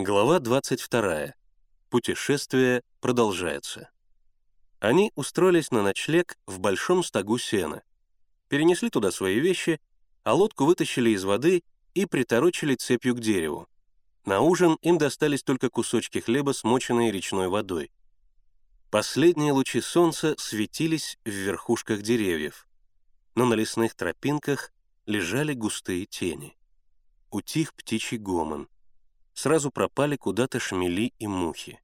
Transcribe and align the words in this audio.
Глава 0.00 0.38
22. 0.38 1.34
Путешествие 1.90 2.84
продолжается. 3.00 3.90
Они 4.78 5.10
устроились 5.16 5.72
на 5.72 5.82
ночлег 5.82 6.38
в 6.46 6.60
большом 6.60 7.02
стогу 7.02 7.36
сена, 7.36 7.82
перенесли 8.46 8.90
туда 8.90 9.10
свои 9.10 9.40
вещи, 9.40 9.80
а 10.22 10.34
лодку 10.34 10.66
вытащили 10.66 11.10
из 11.10 11.24
воды 11.24 11.64
и 11.94 12.06
приторочили 12.06 12.76
цепью 12.76 13.16
к 13.16 13.18
дереву. 13.18 13.66
На 14.24 14.38
ужин 14.38 14.78
им 14.82 14.98
достались 14.98 15.42
только 15.42 15.68
кусочки 15.68 16.18
хлеба, 16.20 16.52
смоченные 16.52 17.10
речной 17.10 17.48
водой. 17.48 17.90
Последние 18.90 19.50
лучи 19.50 19.80
солнца 19.80 20.36
светились 20.38 21.18
в 21.24 21.30
верхушках 21.30 22.02
деревьев, 22.02 22.68
но 23.34 23.46
на 23.46 23.54
лесных 23.54 23.96
тропинках 23.96 24.70
лежали 25.06 25.54
густые 25.54 26.06
тени. 26.06 26.56
Утих 27.32 27.74
птичий 27.74 28.18
гомон. 28.18 28.68
Сразу 29.40 29.70
пропали 29.70 30.16
куда-то 30.16 30.58
шмели 30.58 31.14
и 31.20 31.28
мухи. 31.28 31.80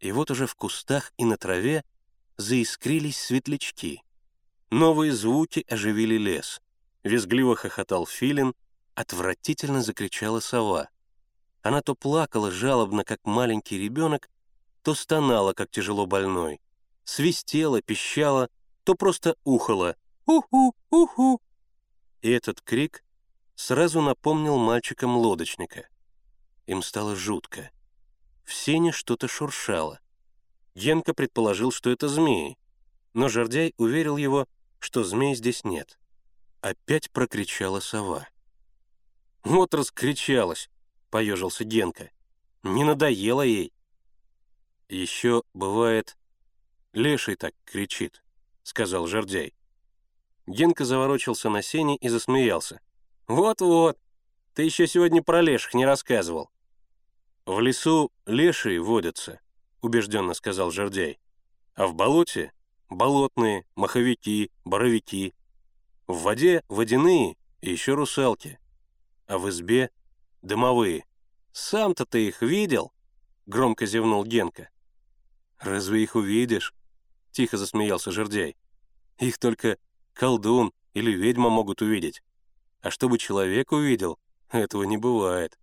И 0.00 0.10
вот 0.10 0.30
уже 0.30 0.46
в 0.46 0.54
кустах 0.54 1.12
и 1.18 1.26
на 1.26 1.36
траве 1.36 1.84
заискрились 2.38 3.18
светлячки. 3.18 4.02
Новые 4.70 5.12
звуки 5.12 5.66
оживили 5.68 6.16
лес. 6.16 6.62
Визгливо 7.04 7.56
хохотал 7.56 8.06
филин, 8.06 8.54
отвратительно 8.94 9.82
закричала 9.82 10.40
сова. 10.40 10.88
Она 11.60 11.82
то 11.82 11.94
плакала 11.94 12.50
жалобно, 12.50 13.04
как 13.04 13.26
маленький 13.26 13.76
ребенок, 13.76 14.30
то 14.82 14.94
стонала, 14.94 15.52
как 15.52 15.70
тяжело 15.70 16.06
больной, 16.06 16.62
свистела, 17.04 17.82
пищала, 17.82 18.48
то 18.84 18.94
просто 18.94 19.36
ухала 19.44 19.94
«Уху! 20.24 20.74
Уху!». 20.88 21.38
И 22.22 22.30
этот 22.30 22.62
крик 22.62 23.04
сразу 23.56 24.00
напомнил 24.00 24.56
мальчикам 24.56 25.18
лодочника. 25.18 25.86
Им 26.66 26.82
стало 26.82 27.14
жутко. 27.14 27.70
В 28.44 28.52
сене 28.52 28.92
что-то 28.92 29.28
шуршало. 29.28 30.00
Генка 30.74 31.14
предположил, 31.14 31.72
что 31.72 31.90
это 31.90 32.08
змеи, 32.08 32.58
но 33.14 33.28
Жердяй 33.28 33.74
уверил 33.78 34.16
его, 34.16 34.46
что 34.78 35.04
змей 35.04 35.34
здесь 35.34 35.64
нет. 35.64 35.98
Опять 36.60 37.10
прокричала 37.10 37.80
сова. 37.80 38.28
«Вот 39.42 39.74
раскричалась!»— 39.74 40.68
поежился 41.10 41.64
Генка. 41.64 42.10
«Не 42.62 42.84
надоело 42.84 43.42
ей!» 43.42 43.72
«Еще 44.88 45.44
бывает, 45.54 46.16
леший 46.92 47.36
так 47.36 47.54
кричит»,— 47.64 48.22
сказал 48.64 49.06
Жердяй. 49.06 49.54
Генка 50.46 50.84
заворочился 50.84 51.48
на 51.48 51.62
сене 51.62 51.96
и 51.96 52.08
засмеялся. 52.08 52.80
«Вот-вот, 53.28 53.98
ты 54.54 54.64
еще 54.64 54.86
сегодня 54.86 55.22
про 55.22 55.40
леших 55.42 55.74
не 55.74 55.86
рассказывал». 55.86 56.50
«В 57.46 57.60
лесу 57.60 58.10
лешие 58.26 58.80
водятся»,— 58.80 59.40
убежденно 59.80 60.34
сказал 60.34 60.72
Жердяй. 60.72 61.20
«А 61.74 61.86
в 61.86 61.94
болоте— 61.94 62.52
болотные, 62.90 63.64
маховики, 63.76 64.50
боровики. 64.64 65.32
В 66.08 66.22
воде— 66.22 66.64
водяные 66.68 67.36
и 67.60 67.70
еще 67.70 67.94
русалки. 67.94 68.58
А 69.28 69.38
в 69.38 69.48
избе— 69.48 69.90
дымовые. 70.42 71.04
Сам-то 71.52 72.04
ты 72.04 72.26
их 72.26 72.42
видел?»— 72.42 72.92
громко 73.46 73.86
зевнул 73.86 74.24
Генка. 74.24 74.68
«Разве 75.60 76.02
их 76.02 76.16
увидишь?»— 76.16 76.74
тихо 77.30 77.58
засмеялся 77.58 78.10
Жердяй. 78.10 78.56
«Их 79.20 79.38
только 79.38 79.78
колдун 80.14 80.72
или 80.94 81.12
ведьма 81.12 81.48
могут 81.48 81.80
увидеть. 81.80 82.24
А 82.80 82.90
чтобы 82.90 83.18
человек 83.18 83.70
увидел, 83.70 84.18
этого 84.50 84.82
не 84.82 84.96
бывает. 84.96 85.56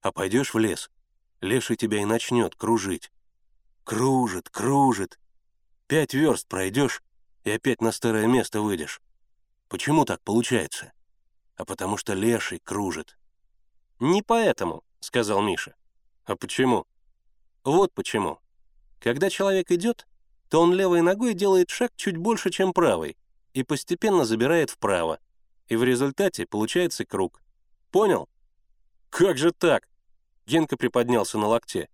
А 0.00 0.10
пойдешь 0.10 0.54
в 0.54 0.58
лес, 0.58 0.90
леший 1.40 1.76
тебя 1.76 2.00
и 2.00 2.04
начнет 2.04 2.54
кружить. 2.54 3.10
Кружит, 3.84 4.50
кружит. 4.50 5.18
Пять 5.86 6.14
верст 6.14 6.46
пройдешь 6.48 7.02
и 7.44 7.50
опять 7.50 7.80
на 7.80 7.92
старое 7.92 8.26
место 8.26 8.60
выйдешь. 8.60 9.00
Почему 9.68 10.04
так 10.04 10.20
получается? 10.22 10.92
А 11.56 11.64
потому 11.64 11.96
что 11.96 12.14
леший 12.14 12.58
кружит. 12.58 13.18
«Не 14.00 14.22
поэтому»,— 14.22 14.84
сказал 15.00 15.42
Миша. 15.42 15.74
«А 16.24 16.36
почему?» 16.36 16.86
«Вот 17.64 17.92
почему. 17.94 18.38
Когда 19.00 19.28
человек 19.28 19.70
идет, 19.70 20.06
то 20.48 20.60
он 20.60 20.72
левой 20.72 21.02
ногой 21.02 21.34
делает 21.34 21.70
шаг 21.70 21.92
чуть 21.96 22.16
больше, 22.16 22.50
чем 22.50 22.72
правой, 22.72 23.16
и 23.52 23.62
постепенно 23.62 24.24
забирает 24.24 24.70
вправо. 24.70 25.20
И 25.66 25.76
в 25.76 25.84
результате 25.84 26.46
получается 26.46 27.04
круг. 27.04 27.42
Понял? 27.90 28.28
Как 29.10 29.36
же 29.36 29.52
так? 29.52 29.88
Генка 30.48 30.78
приподнялся 30.78 31.36
на 31.36 31.46
локте. 31.46 31.90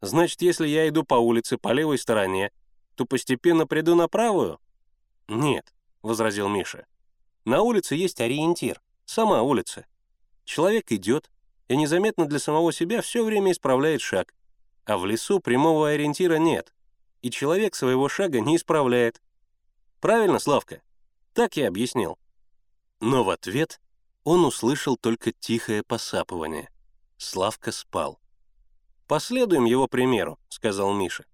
Значит, 0.00 0.42
если 0.42 0.68
я 0.68 0.88
иду 0.88 1.02
по 1.02 1.14
улице 1.14 1.58
по 1.58 1.72
левой 1.72 1.98
стороне, 1.98 2.52
то 2.94 3.04
постепенно 3.04 3.66
приду 3.66 3.96
на 3.96 4.06
правую? 4.06 4.60
Нет, 5.26 5.74
возразил 6.00 6.48
Миша. 6.48 6.86
На 7.44 7.62
улице 7.62 7.96
есть 7.96 8.20
ориентир, 8.20 8.80
сама 9.06 9.42
улица. 9.42 9.86
Человек 10.44 10.92
идет 10.92 11.32
и 11.66 11.76
незаметно 11.76 12.26
для 12.26 12.38
самого 12.38 12.72
себя 12.72 13.02
все 13.02 13.24
время 13.24 13.50
исправляет 13.50 14.02
шаг, 14.02 14.34
а 14.84 14.96
в 14.96 15.04
лесу 15.04 15.40
прямого 15.40 15.88
ориентира 15.90 16.36
нет, 16.36 16.72
и 17.22 17.30
человек 17.30 17.74
своего 17.74 18.08
шага 18.08 18.40
не 18.40 18.54
исправляет. 18.54 19.20
Правильно, 19.98 20.38
Славка? 20.38 20.80
Так 21.32 21.56
я 21.56 21.66
объяснил. 21.66 22.20
Но 23.00 23.24
в 23.24 23.30
ответ 23.30 23.80
он 24.22 24.44
услышал 24.44 24.96
только 24.96 25.32
тихое 25.32 25.82
посапывание. 25.82 26.70
Славка 27.20 27.70
спал. 27.70 28.18
«Последуем 29.06 29.66
его 29.66 29.86
примеру»,— 29.86 30.38
сказал 30.48 30.94
Миша. 30.94 31.26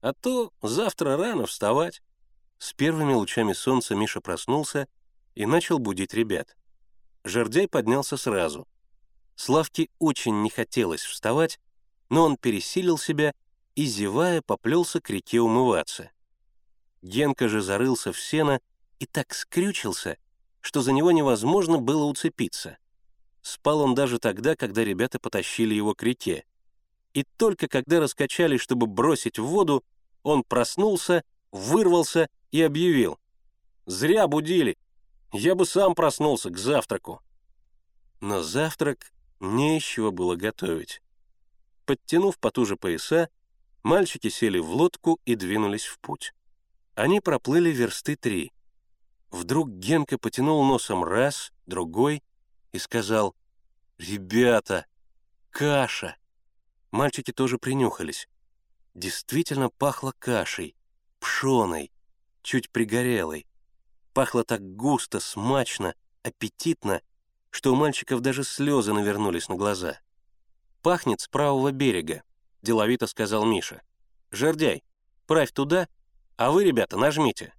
«А 0.00 0.14
то 0.14 0.54
завтра 0.62 1.18
рано 1.18 1.44
вставать». 1.44 2.00
С 2.56 2.72
первыми 2.72 3.12
лучами 3.12 3.52
солнца 3.52 3.94
Миша 3.94 4.22
проснулся 4.22 4.88
и 5.34 5.44
начал 5.44 5.78
будить 5.78 6.14
ребят. 6.14 6.56
Жердяй 7.24 7.68
поднялся 7.68 8.16
сразу. 8.16 8.66
Славке 9.36 9.90
очень 9.98 10.40
не 10.40 10.48
хотелось 10.48 11.02
вставать, 11.02 11.60
но 12.08 12.24
он 12.24 12.38
пересилил 12.38 12.96
себя 12.96 13.34
и, 13.74 13.84
зевая, 13.84 14.40
поплелся 14.40 15.02
к 15.02 15.10
реке 15.10 15.42
умываться. 15.42 16.10
Генка 17.02 17.50
же 17.50 17.60
зарылся 17.60 18.14
в 18.14 18.18
сено 18.18 18.60
и 18.98 19.04
так 19.04 19.34
скрючился, 19.34 20.16
что 20.62 20.80
за 20.80 20.92
него 20.92 21.10
невозможно 21.10 21.76
было 21.76 22.04
уцепиться. 22.04 22.78
Спал 23.44 23.82
он 23.82 23.94
даже 23.94 24.18
тогда, 24.18 24.56
когда 24.56 24.82
ребята 24.84 25.18
потащили 25.18 25.74
его 25.74 25.94
к 25.94 26.02
реке. 26.02 26.46
И 27.12 27.24
только 27.36 27.68
когда 27.68 28.00
раскачали, 28.00 28.56
чтобы 28.56 28.86
бросить 28.86 29.38
в 29.38 29.44
воду, 29.44 29.84
он 30.22 30.42
проснулся, 30.44 31.22
вырвался 31.52 32.30
и 32.52 32.62
объявил. 32.62 33.18
«Зря 33.84 34.28
будили. 34.28 34.78
Я 35.30 35.54
бы 35.54 35.66
сам 35.66 35.94
проснулся 35.94 36.48
к 36.48 36.56
завтраку». 36.56 37.20
Но 38.22 38.42
завтрак 38.42 39.12
не 39.40 39.78
было 40.10 40.36
готовить. 40.36 41.02
Подтянув 41.84 42.38
потуже 42.38 42.76
пояса, 42.76 43.28
мальчики 43.82 44.30
сели 44.30 44.58
в 44.58 44.70
лодку 44.70 45.20
и 45.26 45.34
двинулись 45.34 45.84
в 45.84 45.98
путь. 45.98 46.32
Они 46.94 47.20
проплыли 47.20 47.68
версты 47.68 48.16
три. 48.16 48.52
Вдруг 49.30 49.68
Генка 49.68 50.16
потянул 50.16 50.64
носом 50.64 51.04
раз, 51.04 51.52
другой 51.66 52.22
и 52.74 52.78
сказал 52.78 53.36
«Ребята, 53.98 54.84
каша!» 55.50 56.16
Мальчики 56.90 57.32
тоже 57.32 57.56
принюхались. 57.56 58.28
Действительно 58.94 59.70
пахло 59.70 60.12
кашей, 60.18 60.74
пшеной, 61.20 61.92
чуть 62.42 62.70
пригорелой. 62.70 63.46
Пахло 64.12 64.42
так 64.42 64.60
густо, 64.60 65.20
смачно, 65.20 65.94
аппетитно, 66.24 67.00
что 67.50 67.72
у 67.72 67.76
мальчиков 67.76 68.20
даже 68.20 68.42
слезы 68.42 68.92
навернулись 68.92 69.48
на 69.48 69.54
глаза. 69.54 70.00
«Пахнет 70.82 71.20
с 71.20 71.28
правого 71.28 71.70
берега»,— 71.70 72.24
деловито 72.62 73.06
сказал 73.06 73.44
Миша. 73.44 73.82
«Жердяй, 74.32 74.82
правь 75.28 75.52
туда, 75.52 75.86
а 76.36 76.50
вы, 76.50 76.64
ребята, 76.64 76.96
нажмите». 76.96 77.54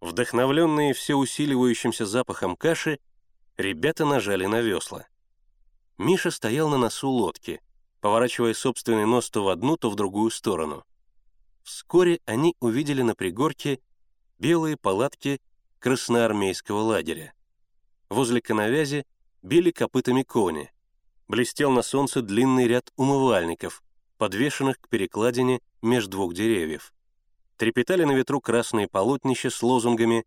Вдохновленные 0.00 0.94
всеусиливающимся 0.94 2.06
запахом 2.06 2.56
каши, 2.56 2.98
ребята 3.56 4.04
нажали 4.04 4.46
на 4.46 4.60
весла. 4.60 5.06
Миша 5.98 6.30
стоял 6.30 6.68
на 6.68 6.78
носу 6.78 7.08
лодки, 7.08 7.60
поворачивая 8.00 8.54
собственный 8.54 9.06
нос 9.06 9.30
то 9.30 9.44
в 9.44 9.48
одну, 9.48 9.76
то 9.76 9.90
в 9.90 9.94
другую 9.94 10.30
сторону. 10.30 10.84
Вскоре 11.62 12.20
они 12.26 12.54
увидели 12.60 13.02
на 13.02 13.14
пригорке 13.14 13.80
белые 14.38 14.76
палатки 14.76 15.40
красноармейского 15.78 16.80
лагеря. 16.80 17.34
Возле 18.08 18.40
коновязи 18.40 19.04
били 19.42 19.70
копытами 19.70 20.22
кони 20.22 20.70
блестел 21.28 21.70
на 21.70 21.82
солнце 21.82 22.22
длинный 22.22 22.66
ряд 22.66 22.90
умывальников, 22.96 23.82
подвешенных 24.18 24.80
к 24.80 24.88
перекладине 24.88 25.60
между 25.82 26.12
двух 26.12 26.34
деревьев. 26.34 26.92
Трепетали 27.56 28.04
на 28.04 28.12
ветру 28.12 28.40
красные 28.40 28.88
полотнища 28.88 29.50
с 29.50 29.62
лозунгами, 29.62 30.24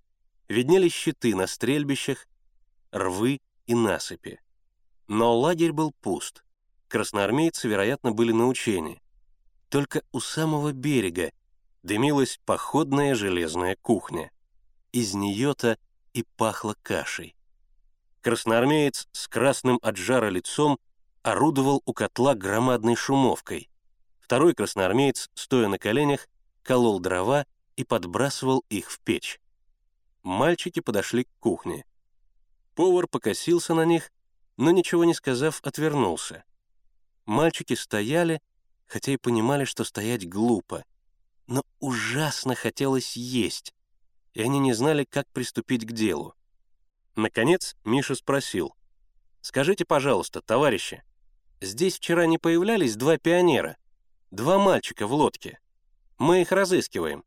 виднелись 0.48 0.94
щиты 0.94 1.36
на 1.36 1.48
стрельбищах, 1.48 2.28
рвы 2.92 3.40
и 3.68 3.76
насыпи. 3.76 4.40
Но 5.08 5.38
лагерь 5.38 5.72
был 5.72 5.94
пуст. 6.02 6.44
красноармейцы, 6.88 7.68
вероятно, 7.68 8.12
были 8.12 8.32
на 8.32 8.48
учении. 8.48 9.02
Только 9.70 10.04
у 10.12 10.20
самого 10.20 10.72
берега 10.72 11.32
дымилась 11.84 12.40
походная 12.46 13.16
железная 13.16 13.76
кухня. 13.82 14.32
Из 14.92 15.14
нее-то 15.14 15.78
и 16.14 16.24
пахло 16.36 16.76
кашей. 16.82 17.36
Красноармеец 18.22 19.08
с 19.12 19.28
красным 19.28 19.80
от 19.82 19.98
жара 19.98 20.30
лицом 20.30 20.80
орудовал 21.22 21.82
у 21.86 21.94
котла 21.94 22.36
громадной 22.36 22.96
шумовкой. 22.96 23.70
Второй 24.20 24.54
красноармеец, 24.54 25.30
стоя 25.34 25.68
на 25.68 25.78
коленях, 25.78 26.28
колол 26.64 27.00
дрова 27.00 27.46
и 27.76 27.84
подбрасывал 27.84 28.66
их 28.70 28.92
в 28.92 29.00
печь. 29.00 29.40
Мальчики 30.24 30.82
подошли 30.82 31.24
к 31.24 31.30
кухне. 31.40 31.86
Повар 32.80 33.08
покосился 33.08 33.74
на 33.74 33.84
них, 33.84 34.10
но 34.56 34.72
ничего 34.72 35.04
не 35.04 35.14
сказав, 35.14 35.60
отвернулся. 35.64 36.46
Мальчики 37.26 37.74
стояли, 37.74 38.42
хотя 38.88 39.12
и 39.12 39.18
понимали, 39.18 39.66
что 39.66 39.84
стоять 39.84 40.30
глупо, 40.30 40.86
но 41.46 41.64
ужасно 41.82 42.56
хотелось 42.56 43.18
есть, 43.18 43.76
и 44.34 44.42
они 44.42 44.60
не 44.60 44.72
знали, 44.72 45.04
как 45.04 45.28
приступить 45.34 45.86
к 45.86 45.92
делу. 45.92 46.36
Наконец 47.18 47.76
Миша 47.84 48.16
спросил, 48.16 48.74
«Скажите, 49.42 49.84
пожалуйста, 49.84 50.42
товарищи, 50.42 51.04
здесь 51.60 51.98
вчера 51.98 52.28
не 52.28 52.38
появлялись 52.38 52.96
два 52.96 53.18
пионера, 53.18 53.76
два 54.32 54.58
мальчика 54.58 55.06
в 55.06 55.12
лодке? 55.12 55.60
Мы 56.18 56.44
их 56.44 56.54
разыскиваем». 56.54 57.26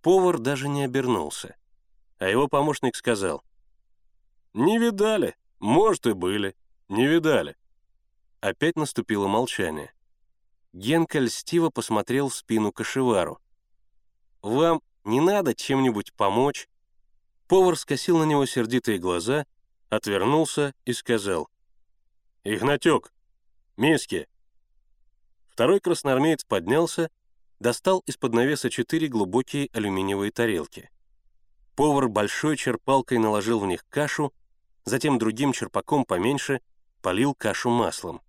Повар 0.00 0.40
даже 0.40 0.68
не 0.68 0.82
обернулся, 0.82 1.54
а 2.18 2.26
его 2.26 2.48
помощник 2.48 2.96
сказал, 2.96 3.44
«Не 4.54 4.78
видали, 4.78 5.36
может 5.60 6.06
и 6.06 6.12
были, 6.12 6.54
не 6.88 7.06
видали». 7.06 7.56
Опять 8.40 8.76
наступило 8.76 9.26
молчание. 9.28 9.92
Генка 10.72 11.20
льстиво 11.20 11.70
посмотрел 11.70 12.28
в 12.28 12.34
спину 12.34 12.72
кошевару. 12.72 13.38
«Вам 14.42 14.82
не 15.04 15.20
надо 15.20 15.54
чем-нибудь 15.54 16.12
помочь?» 16.14 16.68
Повар 17.46 17.76
скосил 17.76 18.18
на 18.18 18.24
него 18.24 18.46
сердитые 18.46 18.98
глаза, 18.98 19.46
отвернулся 19.90 20.74
и 20.84 20.92
сказал. 20.92 21.48
«Игнатек, 22.44 23.12
миски!» 23.76 24.26
Второй 25.50 25.80
красноармеец 25.80 26.44
поднялся, 26.44 27.10
достал 27.60 28.00
из-под 28.06 28.32
навеса 28.32 28.70
четыре 28.70 29.08
глубокие 29.08 29.68
алюминиевые 29.72 30.32
тарелки. 30.32 30.90
Повар 31.76 32.08
большой 32.08 32.56
черпалкой 32.56 33.18
наложил 33.18 33.60
в 33.60 33.66
них 33.66 33.84
кашу, 33.88 34.32
затем 34.84 35.18
другим 35.18 35.52
черпаком 35.52 36.04
поменьше 36.04 36.60
полил 37.00 37.34
кашу 37.34 37.70
маслом. 37.70 38.20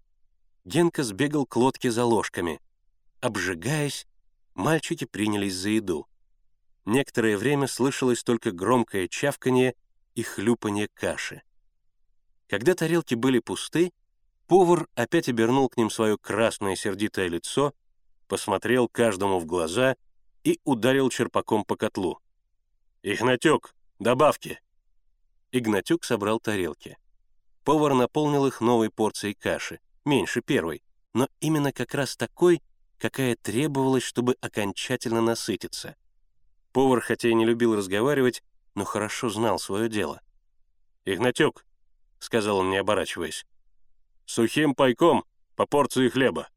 Генка 0.65 1.03
сбегал 1.03 1.45
к 1.45 1.55
лодке 1.55 1.91
за 1.91 2.05
ложками. 2.05 2.59
Обжигаясь, 3.21 4.07
мальчики 4.53 5.05
принялись 5.05 5.55
за 5.55 5.69
еду. 5.69 6.07
Некоторое 6.85 7.37
время 7.37 7.67
слышалось 7.67 8.23
только 8.23 8.51
громкое 8.51 9.07
чавканье 9.07 9.75
и 10.15 10.23
хлюпанье 10.23 10.89
каши. 10.93 11.41
Когда 12.47 12.75
тарелки 12.75 13.15
были 13.15 13.39
пусты, 13.39 13.91
повар 14.47 14.87
опять 14.95 15.29
обернул 15.29 15.69
к 15.69 15.77
ним 15.77 15.89
свое 15.89 16.17
красное 16.17 16.75
сердитое 16.75 17.27
лицо, 17.27 17.73
посмотрел 18.27 18.87
каждому 18.87 19.39
в 19.39 19.45
глаза 19.45 19.95
и 20.43 20.59
ударил 20.63 21.09
черпаком 21.09 21.63
по 21.65 21.75
котлу. 21.75 22.19
«Игнатюк, 23.01 23.75
добавки!» 23.99 24.62
Игнатюк 25.53 26.03
собрал 26.03 26.39
тарелки. 26.39 26.97
Повар 27.63 27.93
наполнил 27.93 28.47
их 28.47 28.59
новой 28.59 28.89
порцией 28.89 29.35
каши— 29.35 29.79
меньше 30.05 30.41
первой, 30.41 30.81
но 31.13 31.29
именно 31.41 31.71
как 31.71 31.93
раз 31.93 32.17
такой, 32.17 32.59
какая 32.97 33.35
требовалась, 33.35 34.01
чтобы 34.01 34.35
окончательно 34.41 35.21
насытиться. 35.21 35.95
Повар, 36.71 37.01
хотя 37.01 37.29
и 37.29 37.35
не 37.35 37.45
любил 37.45 37.75
разговаривать, 37.75 38.41
но 38.73 38.83
хорошо 38.83 39.29
знал 39.29 39.59
свое 39.59 39.89
дело. 39.89 40.21
«Игнатюк»,— 41.05 41.65
сказал 42.19 42.57
он, 42.57 42.71
не 42.71 42.77
оборачиваясь,— 42.77 43.45
«сухим 44.25 44.73
пайком 44.73 45.23
по 45.55 45.67
порции 45.67 46.09
хлеба». 46.09 46.47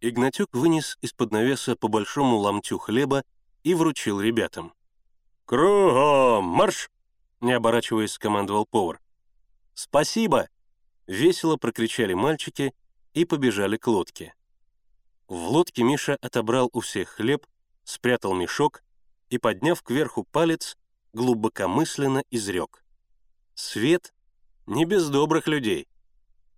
Игнатюк 0.00 0.54
вынес 0.54 0.98
из-под 1.00 1.32
навеса 1.32 1.74
по 1.74 1.88
большому 1.88 2.36
ломтю 2.36 2.78
хлеба 2.78 3.24
и 3.64 3.74
вручил 3.74 4.20
ребятам. 4.20 4.72
«Кругом 5.46 6.44
марш!»— 6.44 6.90
не 7.40 7.52
оборачиваясь, 7.52 8.12
скомандовал 8.12 8.66
повар. 8.66 9.00
«Спасибо!» 9.74 10.48
Весело 11.06 11.56
прокричали 11.56 12.14
мальчики 12.14 12.72
и 13.12 13.24
побежали 13.24 13.76
к 13.76 13.86
лодке. 13.86 14.34
В 15.28 15.48
лодке 15.48 15.82
Миша 15.82 16.16
отобрал 16.20 16.70
у 16.72 16.80
всех 16.80 17.10
хлеб, 17.10 17.46
спрятал 17.84 18.34
мешок 18.34 18.82
и, 19.28 19.38
подняв 19.38 19.82
кверху 19.82 20.24
палец, 20.24 20.76
глубокомысленно 21.12 22.22
изрек. 22.30 22.84
«Свет 23.54 24.14
не 24.66 24.84
без 24.84 25.08
добрых 25.08 25.46
людей». 25.46 25.88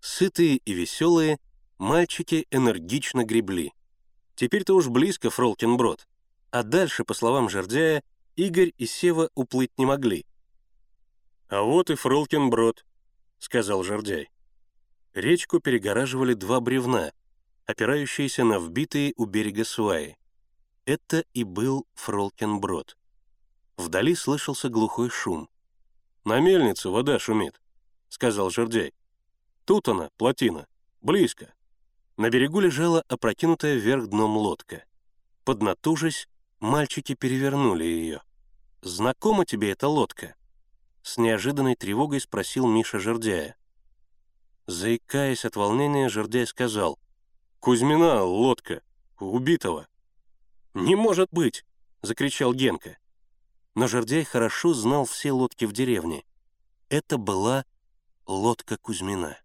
Сытые 0.01 0.59
и 0.59 0.73
веселые, 0.73 1.39
мальчики 1.79 2.47
энергично 2.51 3.25
гребли. 3.25 3.73
Теперь-то 4.37 4.75
уж 4.75 4.89
близко 4.89 5.31
Фролкин-Брод, 5.31 6.07
а 6.51 6.63
дальше, 6.63 7.05
по 7.05 7.15
словам 7.15 7.49
Жердяя, 7.49 8.05
Игорь 8.37 8.73
и 8.77 8.87
Сева 8.87 9.31
уплыть 9.35 9.77
не 9.79 9.87
могли. 9.87 10.27
«А 11.49 11.63
вот 11.63 11.91
и 11.91 11.95
Фролкин-Брод»,— 11.95 12.85
сказал 13.39 13.85
Жердяй. 13.85 14.31
Речку 15.15 15.61
перегораживали 15.61 16.35
два 16.35 16.61
бревна, 16.61 17.13
опирающиеся 17.67 18.45
на 18.45 18.59
вбитые 18.59 19.13
у 19.17 19.27
берега 19.27 19.65
сваи. 19.65 20.17
Это 20.87 21.25
и 21.35 21.45
был 21.45 21.87
Фролкин-брод. 21.95 22.97
Вдали 23.77 24.15
слышался 24.15 24.69
глухой 24.69 25.09
шум. 25.09 25.49
«На 26.25 26.41
мельнице 26.41 26.89
вода 26.89 27.19
шумит»,— 27.21 27.61
сказал 28.09 28.51
жердяй. 28.51 28.93
«Тут 29.65 29.89
она, 29.89 30.11
плотина, 30.17 30.67
близко». 31.01 31.55
На 32.17 32.31
берегу 32.31 32.61
лежала 32.61 33.05
опрокинутая 33.09 33.77
вверх 33.77 34.09
дном 34.09 34.37
лодка. 34.37 34.85
Поднатужись, 35.45 36.29
мальчики 36.59 37.15
перевернули 37.15 37.85
ее. 37.85 38.23
«Знакома 38.81 39.45
тебе 39.45 39.71
эта 39.71 39.87
лодка?» 39.87 40.35
С 41.07 41.19
неожиданной 41.19 41.77
тревогой 41.77 42.21
спросил 42.21 42.67
Миша 42.67 42.99
Жердяя. 42.99 43.55
Заикаясь 44.67 45.45
от 45.45 45.55
волнения, 45.55 46.09
Жердяй 46.09 46.49
сказал, 46.49 46.99
«Кузьмина, 47.61 48.25
лодка, 48.25 48.83
убитого». 49.21 49.87
«Не 50.75 50.97
может 50.97 51.29
быть!»— 51.31 51.65
закричал 52.03 52.53
Генка. 52.53 52.99
Но 53.77 53.87
Жердяй 53.87 54.25
хорошо 54.25 54.75
знал 54.75 55.05
все 55.05 55.31
лодки 55.31 55.65
в 55.65 55.73
деревне. 55.73 56.25
Это 56.89 57.19
была 57.19 57.65
лодка 58.27 58.77
Кузьмина. 58.77 59.39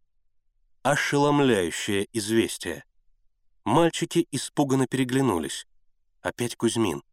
Ошеломляющее 0.82 2.08
известие. 2.12 2.86
Мальчики 3.66 4.28
испуганно 4.32 4.88
переглянулись. 4.88 5.68
Опять 6.22 6.56
Кузьмин. 6.56 7.04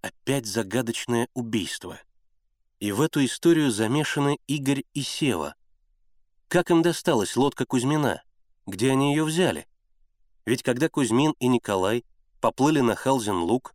Опять 0.00 0.46
загадочное 0.46 1.28
убийство. 1.34 2.00
И 2.82 2.90
в 2.90 3.00
эту 3.00 3.24
историю 3.24 3.70
замешаны 3.70 4.38
Игорь 4.48 4.82
и 4.92 5.02
Сева— 5.02 5.54
как 6.52 6.72
им 6.72 6.82
досталась 6.82 7.36
лодка 7.36 7.64
Кузьмина? 7.64 8.24
Где 8.66 8.90
они 8.90 9.14
ее 9.14 9.22
взяли? 9.22 9.68
Ведь 10.46 10.64
когда 10.64 10.88
Кузьмин 10.88 11.36
и 11.38 11.46
Николай 11.46 12.04
поплыли 12.40 12.80
на 12.80 12.96
Халзин-Луг, 12.96 13.72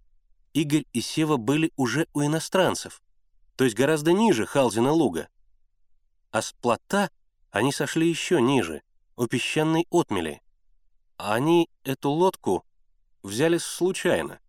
Игорь 0.51 0.83
и 0.91 0.99
Сева 0.99 1.37
были 1.37 1.71
уже 1.77 2.07
у 2.13 2.21
иностранцев, 2.21 3.01
то 3.55 3.63
есть 3.63 3.77
гораздо 3.77 4.11
ниже 4.11 4.45
Халзина-Луга. 4.45 5.29
А 6.31 6.41
с 6.41 6.51
плота 6.51 7.09
они 7.49 7.71
сошли 7.71 8.09
еще 8.09 8.41
ниже, 8.41 8.81
у 9.15 9.25
песчаной 9.25 9.87
отмели. 9.89 10.41
А 11.15 11.33
они 11.33 11.69
эту 11.85 12.09
лодку 12.09 12.65
взяли 13.23 13.57
случайно, 13.57 14.41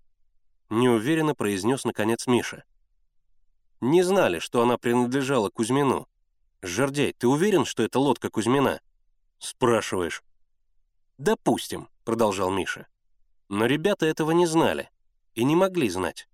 неуверенно 0.68 1.36
произнес 1.36 1.84
наконец 1.84 2.26
Миша. 2.26 2.64
Не 3.80 4.02
знали, 4.02 4.40
что 4.40 4.62
она 4.62 4.76
принадлежала 4.76 5.50
Кузьмину. 5.50 6.08
«Жердяй, 6.62 7.12
ты 7.12 7.28
уверен, 7.28 7.64
что 7.64 7.84
это 7.84 8.00
лодка 8.00 8.30
Кузьмина?» 8.30 8.80
«Спрашиваешь». 9.38 10.24
«Допустим»,— 11.16 11.88
продолжал 12.04 12.50
Миша. 12.50 12.88
Но 13.48 13.66
ребята 13.66 14.06
этого 14.06 14.32
не 14.32 14.46
знали 14.46 14.90
и 15.34 15.44
не 15.44 15.54
могли 15.54 15.88
знать. 15.88 16.28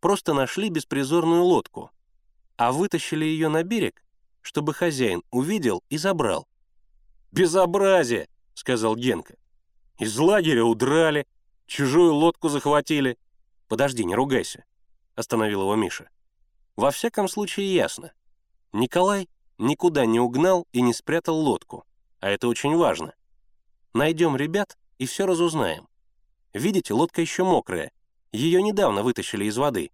Просто 0.00 0.34
нашли 0.34 0.68
беспризорную 0.68 1.42
лодку, 1.44 1.90
а 2.56 2.72
вытащили 2.72 3.24
ее 3.24 3.48
на 3.48 3.62
берег, 3.62 4.02
чтобы 4.40 4.74
хозяин 4.74 5.22
увидел 5.30 5.84
и 5.88 5.96
забрал. 5.96 6.48
«Безобразие!»— 7.30 8.28
сказал 8.54 8.96
Генка. 8.96 9.36
«Из 9.98 10.18
лагеря 10.18 10.64
удрали, 10.64 11.26
чужую 11.66 12.14
лодку 12.14 12.48
захватили». 12.48 13.16
«Подожди, 13.68 14.04
не 14.04 14.16
ругайся»,— 14.16 14.64
остановил 15.14 15.62
его 15.62 15.76
Миша. 15.76 16.10
«Во 16.76 16.90
всяком 16.90 17.28
случае 17.28 17.74
ясно. 17.74 18.12
Николай 18.72 19.28
никуда 19.58 20.06
не 20.06 20.20
угнал 20.20 20.66
и 20.72 20.80
не 20.80 20.94
спрятал 20.94 21.36
лодку, 21.36 21.84
а 22.20 22.30
это 22.30 22.48
очень 22.48 22.76
важно. 22.76 23.14
Найдем 23.92 24.36
ребят 24.36 24.78
и 24.98 25.06
все 25.06 25.26
разузнаем. 25.26 25.88
Видите, 26.52 26.94
лодка 26.94 27.20
еще 27.20 27.44
мокрая. 27.44 27.92
Ее 28.32 28.62
недавно 28.62 29.02
вытащили 29.02 29.44
из 29.44 29.56
воды. 29.56 29.90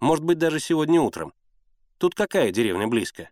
Может 0.00 0.24
быть, 0.24 0.38
даже 0.38 0.60
сегодня 0.60 1.00
утром. 1.00 1.32
Тут 1.98 2.14
какая 2.14 2.50
деревня 2.50 2.86
близко?» 2.86 3.30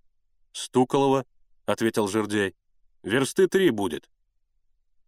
«Стуколово»,— 0.52 1.24
ответил 1.66 2.08
Жердяй. 2.08 2.54
«Версты 3.02 3.46
три 3.46 3.70
будет». 3.70 4.08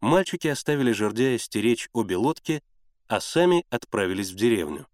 Мальчики 0.00 0.47
оставили 0.47 0.92
Жердяя 0.92 1.38
стеречь 1.38 1.88
обе 1.92 2.16
лодки, 2.16 2.62
а 3.08 3.20
сами 3.20 3.64
отправились 3.70 4.30
в 4.30 4.37
деревню. 4.37 4.87